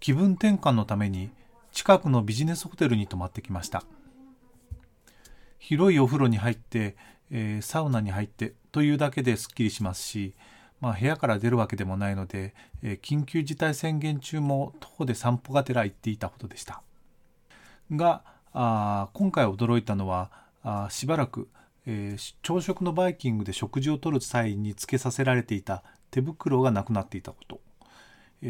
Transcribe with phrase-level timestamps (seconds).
[0.00, 1.30] 気分転換のために
[1.72, 3.84] 近くのビジネスホテルに泊まってきました。
[5.58, 6.96] 広いお風呂に入って、
[7.30, 10.34] えー、サウナに入ってというだけですっきりしますし、
[10.80, 16.82] まあ、部屋から出るわけでもないので、えー、緊急事態宣言中も徒歩で散歩がてら行っていたことでした。
[17.92, 18.22] が
[18.52, 20.30] あ今回驚いたのは
[20.62, 21.48] あしばらく、
[21.86, 27.60] えー、朝食のバイキングで食事をとる際につけさせられていた手袋がなくなっていたこと。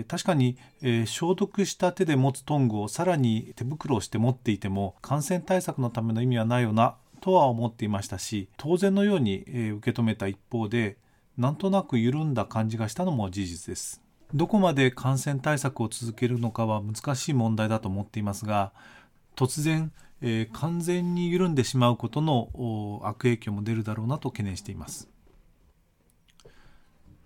[0.07, 10.97] 確かに、えー、消毒した手で持つトングをさらに手袋をして持っていても感染対策のための意味はないよなとは思っていましたし当然のように、えー、受け止めた一方で
[11.37, 14.03] なんとなく緩んだ感じがしたのも事実です。
[14.33, 18.73] どこまで感染対策を続けるのかは難しい問題だと思っていますが
[19.35, 25.09] 突然、えー、完全に緩んでしまうことの悪影響も出るだろうなと懸念しています。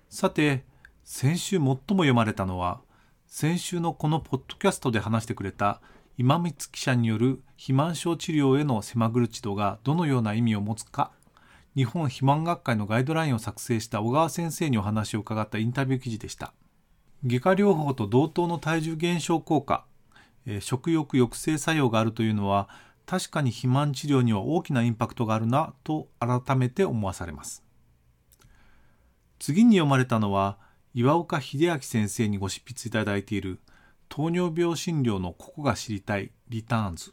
[0.09, 0.65] さて
[1.05, 2.81] 先週最も読まれたのは
[3.27, 5.83] 先週のこのポッドキャストで話してくれた
[6.17, 11.11] 今光記者による肥満症治療へのセマグルチドがどのような意味を持つか
[11.77, 16.55] 日本肥満学会のガイドラインを作成した小川先生にお話を伺ったインタビュー記事でした。
[17.27, 19.85] 外科療法と同等の体重減少効果、
[20.47, 22.69] えー、食欲抑制作用があるというのは
[23.07, 27.63] 確かに肥満治療には大きなインパクトがあるなと改めて思わされます。
[29.41, 30.64] 次に読まれたのは
[30.97, 33.59] 岩岡秀明先生にご執筆いただいている
[34.09, 37.13] 糖尿病診療のここが知りたいリターンズ。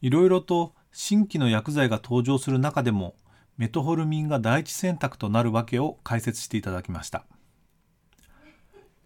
[0.00, 3.16] いろいろと新規の薬剤が登場する中でも
[3.56, 7.24] メトホルミンが第一選択となるわけを解説していただきました。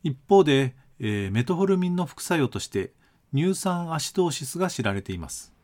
[0.03, 2.93] 一方で、えー、メトホルミンの副作用として
[3.35, 5.55] 乳酸アシドーシスが知られています。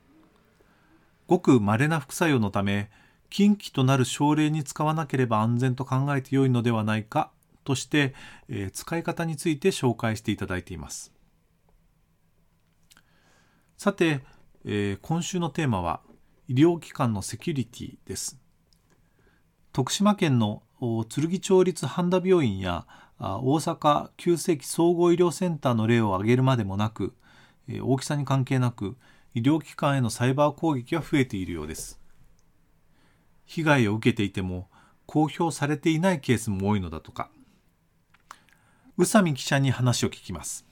[1.27, 2.91] ごく稀な副作用のため
[3.29, 7.33] 禁忌となる症例に使わなければ安全と考えてよいのではないか
[7.69, 8.15] として、
[8.49, 11.13] えー、使い方について紹介していただいています。
[13.77, 14.23] さて、
[14.65, 16.01] えー、今週のテーマは
[16.49, 18.41] 医療機関のセキュリティです。
[19.75, 22.87] 徳島県の剣町立半田病院や
[23.19, 27.15] 大阪急性期総合医療センターの例を挙げるまでもなく
[27.83, 28.97] 大きさに関係なく
[29.35, 32.01] 医療機関へのサイバー攻撃は増えているようです。
[33.45, 34.71] 被害を受けていても
[35.05, 37.31] 公表されていないケースも多いのだとか。
[39.01, 40.67] 宇佐美記者に話を聞きます。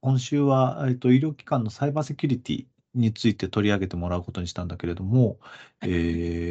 [0.00, 2.64] 今週は、えっと、医療機関のサイバーセキュリティ
[2.94, 5.36] について取り上げてもらうことにしたんだけれども、
[5.80, 5.92] はい、え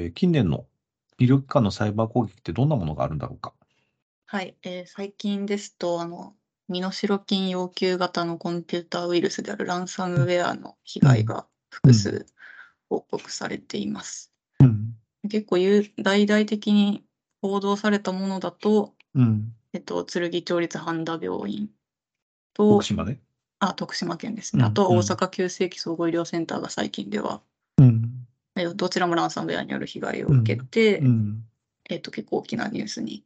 [0.09, 0.67] ー、近年の
[1.17, 3.53] 医療機関のサイバー攻撃ってどんなものがあるんだろうか？
[4.27, 6.35] はい、えー、最近ですとあの
[6.69, 12.27] 身代金要求型のコンピューターウイルスであるランサムウェアの被害が複数
[12.87, 14.31] 報告されています。
[14.59, 14.93] うん、
[15.27, 17.03] 結構大々的に
[17.41, 19.53] 報道されたものだと、うん。
[19.73, 21.69] えっと、剣町立半田病院
[22.53, 23.19] と、徳島ね。
[23.59, 24.63] あ、徳島県ですね。
[24.63, 27.41] あとは大阪急性期総合医療センターが最近では、
[27.77, 28.27] うん。
[28.55, 31.43] えどちらもランサムウェアによる被害を受けて、うん。
[31.89, 33.23] えっと、結構大きなニュースに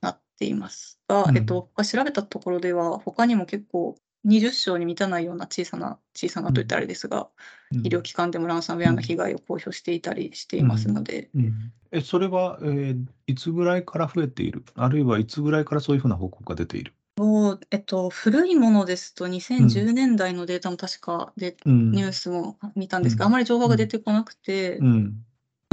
[0.00, 1.36] なっていますが、うん。
[1.36, 3.96] えっと、調べたところでは、他にも結構
[4.26, 7.28] 20章に満たないような小さな、小さなと言ったらあれですが、
[7.72, 11.30] うん、医療機関でもランサムウェアの被害を公表していたりしていますので。
[11.34, 11.44] うん。
[11.44, 16.94] うん、えそれは、えー、いつぐらいから増えている、あるいはいつぐらいからそういうふうな報告が出ている？
[17.18, 24.78] もう、えっと、古いものですと、2010年代のデータも確かで、ニュースも見たんですが、あまり情報が出てこなくて、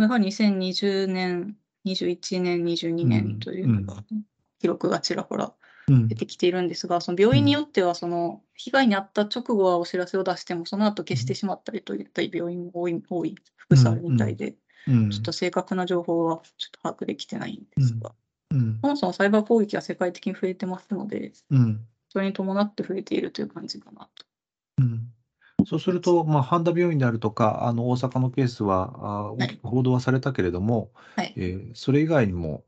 [0.02, 4.04] やはり2020年、21年、22年というのが、
[4.60, 5.54] 記録がちらほら
[5.88, 14.53] 出てきているんですが、その病院によっては、その被害に遭った直後はお知らせを出しても、その後消してしまったりといった病院も多い、多い複数あるみたいで、
[14.85, 18.14] ちょっと正確な情報はちょっと把握できてないんですが、
[18.82, 21.34] そもそもサイバー攻撃は世界的に増えてますので、
[22.09, 24.26] それに伴って増えているという感じかなと。
[24.79, 25.11] うん。
[25.66, 31.34] そうすると、まあ、半田病院であるとか、あの大阪のケースはあ大きく報道はされたけれども、はい。
[31.35, 32.64] えー、それ以外にも、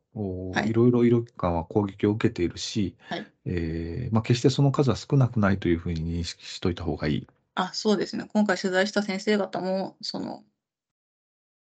[0.52, 3.26] はい、いろいろ医療機関は攻撃を受けているし、はい。
[3.46, 7.28] えーまあ、決してその数は少なくないというふうに認識しておいた方がいい。
[7.56, 10.44] あそうですね、今回取材した先生方も、その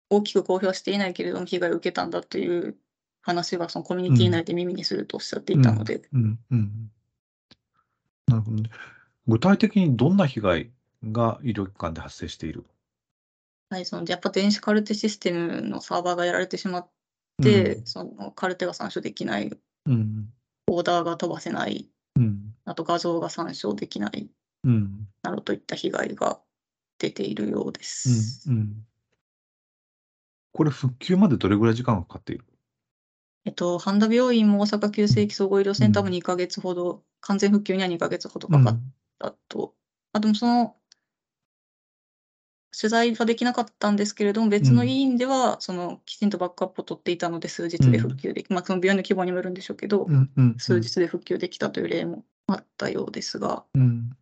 [0.09, 2.75] 大きく公表していないけれども、被害を受けたんだという
[3.21, 6.01] 話は、そのコミュニティ内で耳にするとおっしゃっていたので。
[6.11, 6.21] うん。
[6.21, 6.39] うん。
[6.51, 6.91] うん。
[8.35, 8.69] るほどね。
[9.27, 10.71] 具体的にどんな被害
[11.03, 12.65] が医療機関で発生している？
[13.69, 16.89] はい、そのやっぱ電子カルテシステムのサーバーがやられてしまって、
[17.39, 19.51] うん、そのカルテが参照できない、
[19.85, 20.29] うん、
[20.67, 24.29] オーダーが飛ばせない、うん、あと画像が参照できない、
[24.63, 26.39] うん、などといった被害が
[26.97, 28.49] 出ているようです。
[28.49, 28.85] うんうん、
[30.51, 32.45] これ復旧までどれぐらい時間がかかっている？
[33.45, 38.81] えっと、半田病院も大阪急性期総合医療センターも2ヶ月ほど、完全復旧には2ヶ月ほどかかっ
[39.17, 39.73] たと。
[40.11, 40.75] あ、でもその
[42.71, 50.07] 取材はできなかったんですけれども、別の医院では、そのきちんとバックアップを取っていたので、数日で復旧でき、まあ、その病院の規模にもよるんでしょうけど、
[50.57, 53.63] 数日で復旧できたという例もあったようですが。
[53.73, 54.15] うん、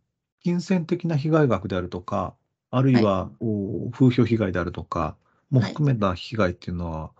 [0.43, 2.35] 金銭的な被害額であるとか、
[2.71, 5.15] あるいは、お風評被害であるとか
[5.49, 7.11] も含めた被害っていうのは、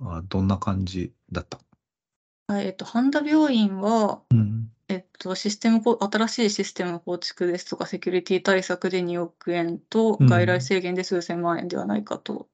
[0.00, 1.58] あどんな感じだった？
[2.46, 4.70] はい、えっと、半田病院は、うん。
[4.88, 12.48] えっと、システム新しいシステムの構築ですとか、セキュリティ対策で2億円と、外来制限で数千万円ではないかと。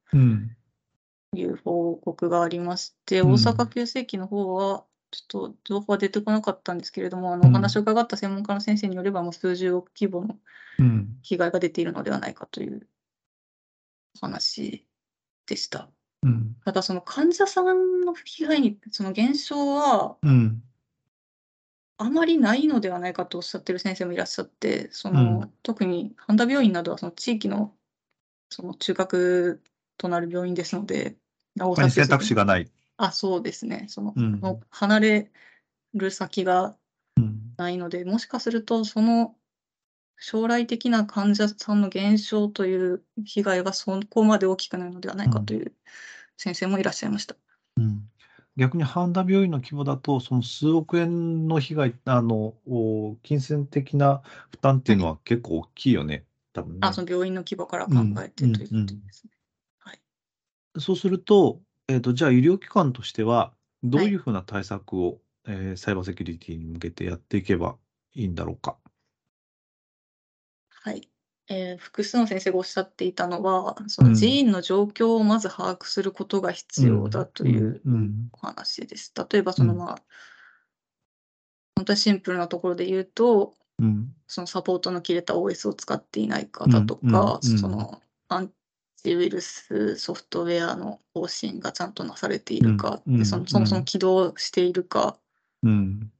[1.36, 10.36] いう報告がありまして、うん、大阪急性期の方は、ちょっと情報は出てこなかったんですけれども、あの、お話を伺った専門家の先生によれば、もう数十億規模の
[11.22, 12.88] 被害が出ているのではないかという
[14.20, 14.86] 話
[15.46, 15.88] でした。
[16.22, 20.62] うん、ただ、その患者さんの被害に、その減少は、うん
[21.96, 27.72] あまりないのではないかとおっしゃってる先生もいらっしゃって、その、うん、特に半田病院などはその地域の
[28.50, 29.62] その中核
[29.96, 31.16] となる病院ですので、
[31.90, 32.70] 選択肢がない。
[32.96, 33.86] あ、そうですね。
[33.88, 35.30] その、うん、の離れ
[35.94, 36.76] る先が
[37.56, 39.36] ないので、うん、もしかするとその
[40.18, 45.74] 将来的な患者さんの減少という被害はそこまで大きくないのではないかという
[46.36, 47.36] 先生もいらっしゃいました。
[48.56, 52.54] うん逆に半田病院の規模だと、その数億円の被害、あの、
[53.22, 56.78] 金銭的な負担っていうのは結構大きいよね、多分ね。
[56.82, 57.92] あ、その病院の規模から考
[58.22, 59.32] えてということですね。
[59.78, 60.00] はい。
[60.78, 67.76] そうすると、えっと、じゃあ医療機関としては、どういうふうな対策を、えーサイバーセキュリティに向けてやっていけば
[68.14, 68.78] いいんだろうか。
[70.68, 71.10] はい。
[71.48, 77.80] えー、複数の先生がおっしゃっていたのは、その寺院の状況をまず把握することが必要だという
[78.32, 79.12] お話です。
[79.30, 80.02] 例えば、そのまあ、
[81.76, 88.50] 本当にシンプルなところで言うと、うん、そのサポートの切れた OS を使っていないかだとか、うん、そのアン
[89.02, 95.18] チウイルスソフトウェアの更新がちゃんとなされているか、でそのそもそも起動しているか、
[95.62, 96.10] うん、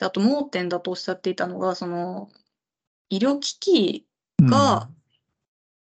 [0.00, 2.30] あと盲点だとおっしゃっていたのが、その
[3.10, 4.06] 医療機器
[4.46, 4.88] が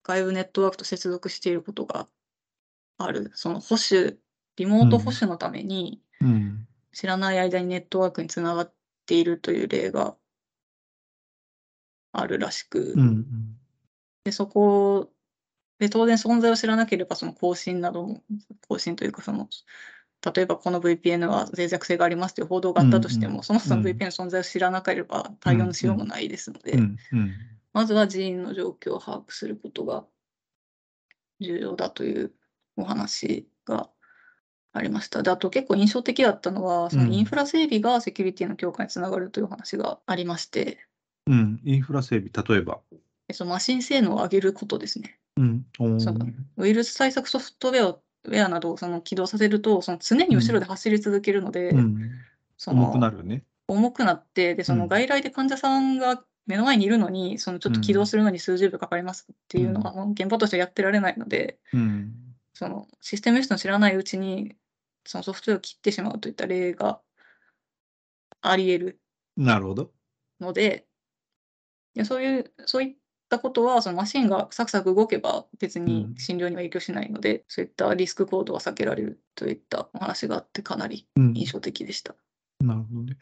[0.03, 2.09] 外部ネットワークと接続していることが
[2.99, 3.31] ある。
[3.35, 4.19] その保守、
[4.57, 6.01] リモート保守のために、
[6.93, 8.75] 知らない間にネットワークにつながっ
[9.07, 10.17] ているという例が
[12.13, 12.95] あるらしく、
[14.25, 15.11] でそこ
[15.79, 18.23] で当然存在を知らなければその更新なども
[18.69, 19.49] 更新というかその
[20.35, 26.79] 例えばこの VPN は脆弱性がありますという報道があったとしても、そもそも VPN の存在を知らなければ対応のしようもないですので、
[27.73, 30.05] まずは人員の状況を把握することが
[31.41, 32.33] 重要だという
[32.77, 33.89] お話が
[34.73, 35.23] ありました。
[35.23, 40.87] で、あと結構印象的だったのは、そのインフラ整備がセキュリティの強化につながるという話がありまして。
[41.27, 42.81] うん、インフラ整備、例えば。
[43.33, 45.19] そのマシン性能を上げることですね。
[45.37, 46.27] うん、その
[46.59, 52.11] ウイルス対策ソフトウェアウェアなどをその起動させると、その常に後ろで走り続けるので、うん、
[52.57, 53.45] その重くなるね。
[53.69, 62.13] 重くなって、で、その外来で患者さんが目の前にいるのに、そのちょっと起動するのに数十秒かかりますっていうのは、もう現場としてやってられないので、うん、
[62.55, 64.57] そのシステムエスの知らないうちに、
[65.05, 67.01] そのソフトウェアを切ってしまうといった例が
[68.41, 69.01] あり得る
[69.37, 69.91] なるほど。
[70.41, 70.87] ので、
[71.95, 72.97] いやそういう、そういっ
[73.29, 82.15] たことは、そのマシンがサクサク動けば別に診療には影響しないので、うん、そういったリスクコードは避けられるといったお話があって、かなり印象的でした。
[82.61, 83.17] うん、なるほどね。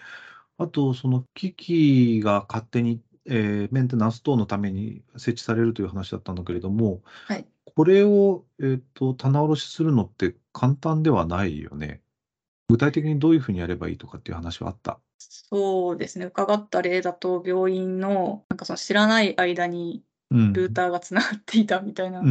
[0.59, 3.01] あと、その機器が勝手に
[3.31, 7.47] えー、メンテナンス等のために設置されるという話だったんだけれども、はい。
[7.77, 12.01] これを、えーと、棚卸しするのって簡単ではないよね。
[12.69, 14.99] 具体的にどういうふうにやればいいとかっていう話はあった？
[15.19, 22.23] そうですね、伺った例だと、病院のなんかその知らない間にルーターがつながっていたみたいな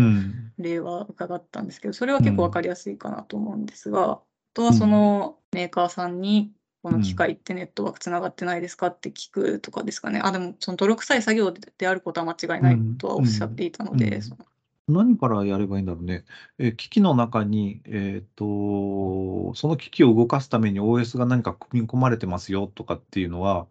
[0.58, 4.22] 例は伺ったんですけど、それは結構分かりやすいかなと思うんですが、あ
[4.53, 6.51] とはそのメーカーさんに
[6.82, 10.22] この機械ってネットワークつながってないですかって聞くとかですかね。
[10.24, 14.46] あ、でも、その泥臭い作業であることは間違いないとはおっしゃっていたので、その
[14.88, 16.26] 何からやればいいんだろうね。
[16.58, 23.68] え機器の中に、えっと、その機器を動かすために OS が何か組み込まれてますよとかっていうのは、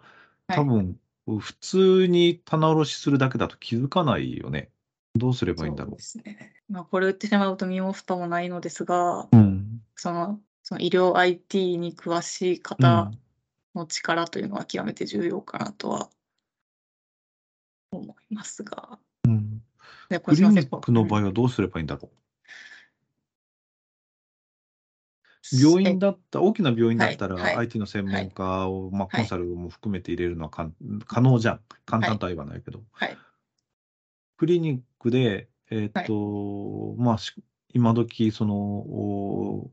[0.46, 4.70] 多分普通に棚卸しするだけだと気づかないよね。
[5.14, 5.90] どうすればいいんだろう。
[5.90, 6.54] そうですね。
[6.70, 13.10] まあ、これ売ってしまうと身も蓋もないのですが、うん、その、その医療 IT に詳しい方
[13.74, 16.10] の力というのは極めて重要かなとは
[17.90, 18.98] 思いますが。
[19.24, 19.62] うん。
[20.22, 22.10] クリニックの場合はどうすればいいんだろ
[25.50, 25.58] う？
[25.58, 30.74] 病院だった、大きな病院だったら、はい IT の専門家を、まあ、コンサルも含めて入れるのはかん
[31.06, 31.60] 可能じゃん。
[31.86, 32.82] 簡単とは言わないけど。
[32.92, 33.16] はい。
[34.36, 37.16] クリニックで、えっと、まあ、
[37.72, 39.70] 今時、その、お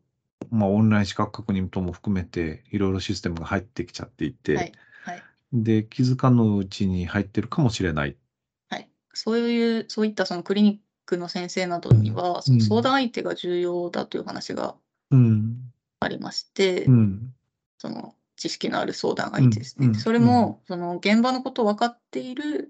[0.51, 4.71] まあ、オンライン資格確認とも含めて、いろいろシステムが入ってきちゃっていて、はい
[5.03, 5.23] はい。
[5.53, 8.15] で、気づかぬうちに入ってるかもしれない。
[8.69, 8.89] はい。
[9.13, 14.75] そういう、そういったそのクリニックの先生などには、その相談相手が重要だという話が
[15.11, 15.71] うん。
[15.99, 17.33] ありまして、うん。
[17.77, 19.87] その知識のある相談相手ですね。
[19.87, 22.69] うんそれも、その現場のことを分かっている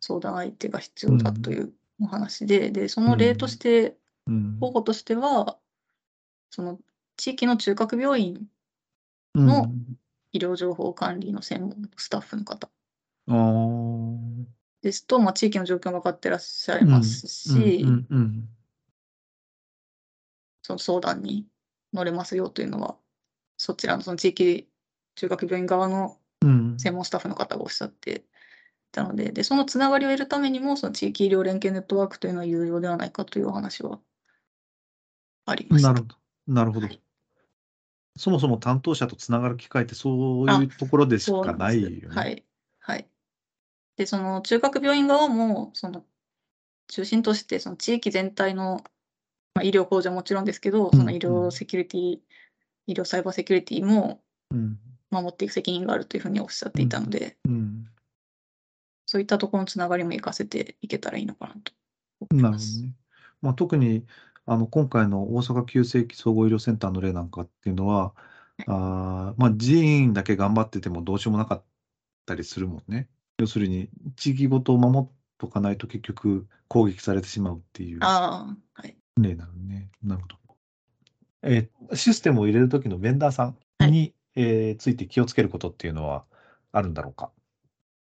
[0.00, 3.96] 相談相手が必要だというお話で、で、その例として、
[4.60, 5.58] 候補としては、
[6.50, 6.78] その
[7.18, 8.46] 地域の中核病院
[9.34, 9.70] の
[10.32, 12.70] 医療情報管理の専門のスタッフの方
[14.82, 17.84] ですと、まあ、地域の状況が分かってらっしゃいますし、
[20.62, 21.46] その相談に
[21.92, 22.96] 乗れますよというのは、
[23.56, 24.68] そちらのその地域
[25.16, 26.18] 中学病院側の
[26.76, 28.20] 専門スタッフの方がおっしゃってい
[28.92, 33.98] たので、でそのつながりを得るためにも、その地域医療連携ネットワークというのは有用ではないかというお話は
[35.46, 35.88] ありました。
[35.92, 36.16] なるほど。
[36.46, 36.86] なるほど。
[36.86, 37.02] はい、
[38.18, 42.00] そもそも担当者とつながる機会ってそういうところでしかないよね。
[42.08, 42.44] はい。
[42.80, 43.08] はい。
[43.96, 46.04] で、その中核病院側も、その
[46.88, 48.82] 中心として、その地域全体の
[49.58, 52.18] まあ、医療法じゃもちろんですけど、その医療セキュリティ、
[52.86, 54.20] 医療サイバーセキュリティも
[55.10, 57.36] 守っていく責任があるというふうにおっしゃっていたので、
[59.06, 61.72] そういったところのつながりも活かせていけたらいいのかなと
[62.30, 62.76] 思います。
[62.76, 62.94] なるほどね。
[63.40, 64.04] まあ、特に
[64.50, 68.14] あの今回の大阪急性期総合医療センターの例なんかっていうのは、
[68.66, 71.62] あまあ、人員だけ頑張っててもどうしようもなかっ
[72.24, 73.08] たりするもんね。
[73.38, 78.00] 要するに、地域ごとを守っとかないと結局攻撃されてしまうっていう。
[78.00, 79.90] 例なのね。
[80.02, 80.36] なるほど。
[81.42, 86.24] えー、システムを入れるときのベンダーさんに、はい、えー、ついて気をつけることっていうのは
[86.72, 87.30] あるんだろうか？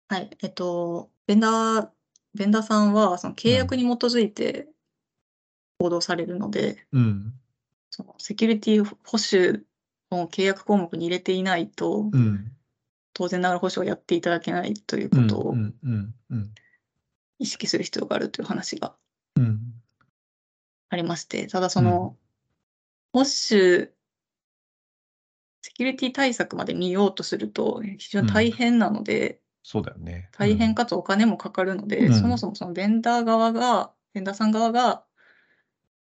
[0.09, 0.29] はい。
[0.41, 1.89] えっと、ベンダー、
[2.33, 4.67] ベンダーさんはその契約に基づいて
[5.83, 7.33] 行動されるので、うん、
[7.89, 9.65] そのセキュリティ保守
[10.11, 12.53] の契約項目に入れていないと、うん、
[13.13, 15.55] 当然ながら保守をやっていただけないということを
[17.37, 18.95] 意識する必要があるという話が
[20.89, 22.15] ありまして、ただその、
[23.11, 23.89] 保守、セ
[25.73, 30.29] キュリティ対策まで見ようとすると、非常に大変なので、そうだよね。
[30.37, 35.03] 大変かつお金もかかるので、うん、そもそもそのベンダー側が、ベンダーさん側が、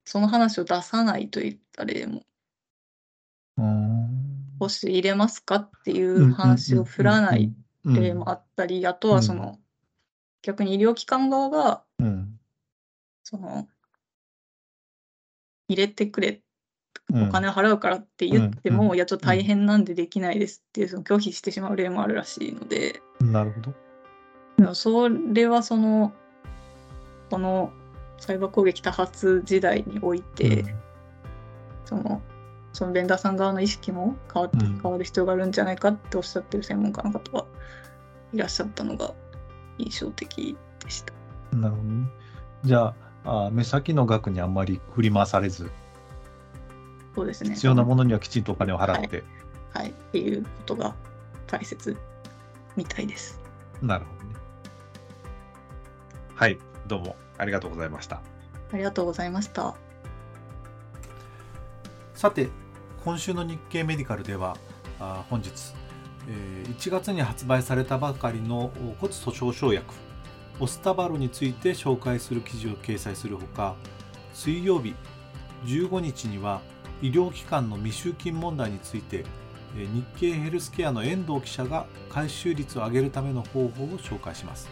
[0.05, 2.23] その話を出さないといった例も、
[3.57, 7.53] 保守入れますかっていう話を振らない
[7.85, 9.59] 例もあったり、あとはその、
[10.43, 11.83] 逆に医療機関側が、
[13.23, 13.69] その、
[15.69, 16.43] 入れてくれ、
[17.13, 23.03] お金を払うからって言っても、うん、いや、ちょっと大変なんでできないですっていう、その拒否してしまう例もあるらしいので。
[23.21, 24.75] なるほど。
[24.75, 26.13] それはその、
[27.31, 27.73] この
[28.23, 30.81] サイバー攻撃多発時代において、うん、
[31.85, 32.23] その、
[32.73, 37.47] そのベンダーさん側の意識も変わって変わる必要があるんじゃないかっておっしゃってる専門家の方は
[38.33, 39.13] いらっしゃったのが
[39.79, 41.13] 印象的でした。
[41.57, 42.07] なるほどね。
[42.63, 45.73] じゃあ、あ目先の額にあんまり振り回されず、
[47.17, 47.55] そうですね。
[47.55, 49.25] 必要なものにはきちんとお金を払って。
[49.73, 50.95] はい、はい、っていうことが
[51.49, 51.97] 大切
[52.77, 53.41] みたいです。
[53.83, 54.37] なるほどね。
[56.37, 58.23] はい、どうもありがとうございました。
[58.73, 59.75] ありがとうございました。
[62.15, 62.49] さて、
[63.05, 64.57] 今週の日経メディカルでは、
[65.01, 65.51] あ本日、
[66.29, 68.71] えー、1月に発売されたばかりの
[69.01, 69.93] 骨粗しょう症薬
[70.61, 73.75] オスタバロについて紹介する記事を掲載するほか
[74.33, 74.95] 水曜日
[75.65, 76.61] 15日には
[77.01, 79.25] 医療機関の未収金問題について
[79.75, 84.69] 日経ヘルスケアの遠藤記者が回収率を上げるための方法を紹介します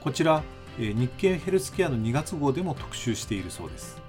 [0.00, 0.42] こちら
[0.78, 4.02] 日経ヘルスケアの2月号でも特集しているそうです。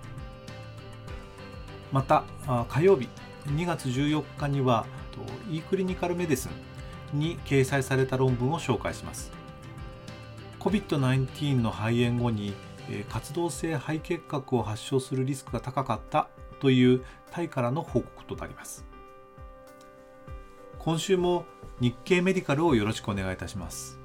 [1.91, 2.23] また
[2.69, 3.07] 火曜日
[3.47, 4.85] 2月14日には
[5.49, 6.49] e クリニカルメディス
[7.13, 9.31] ンに掲載された論文を紹介します。
[10.59, 12.53] COVID-19 の肺炎後に
[13.09, 16.27] 活動性肺結核を発症するリスクが高かった
[16.59, 18.85] というタイからの報告となります。
[20.79, 21.45] 今週も
[21.79, 23.99] 日経メディカルをよろしくお願いいたします。